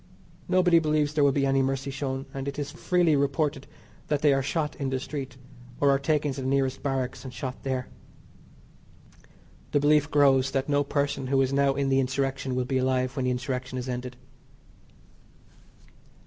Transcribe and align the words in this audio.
Nobody 0.47 0.79
believes 0.79 1.13
there 1.13 1.23
will 1.23 1.31
be 1.31 1.45
any 1.45 1.61
mercy 1.61 1.91
shown, 1.91 2.25
and 2.33 2.47
it 2.47 2.57
is 2.57 2.71
freely 2.71 3.15
reported 3.15 3.67
that 4.07 4.23
they 4.23 4.33
are 4.33 4.41
shot 4.41 4.75
in 4.77 4.89
the 4.89 4.99
street, 4.99 5.37
or 5.79 5.91
are 5.91 5.99
taken 5.99 6.33
to 6.33 6.41
the 6.41 6.47
nearest 6.47 6.81
barracks 6.81 7.23
and 7.23 7.31
shot 7.31 7.61
there. 7.61 7.87
The 9.73 9.79
belief 9.79 10.09
grows 10.09 10.49
that 10.49 10.67
no 10.67 10.83
person 10.83 11.27
who 11.27 11.39
is 11.43 11.53
now 11.53 11.75
in 11.75 11.89
the 11.89 11.99
Insurrection 11.99 12.55
will 12.55 12.65
be 12.65 12.79
alive 12.79 13.15
when 13.15 13.25
the 13.25 13.31
Insurrection 13.31 13.77
is 13.77 13.87
ended. 13.87 14.17